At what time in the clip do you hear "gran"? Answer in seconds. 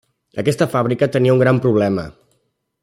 1.45-1.63